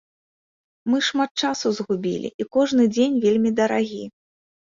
Мы 0.91 1.01
шмат 1.07 1.31
часу 1.47 1.67
згубілі, 1.79 2.29
і 2.45 2.47
кожны 2.57 2.87
дзень 2.95 3.21
вельмі 3.27 3.53
дарагі. 3.61 4.01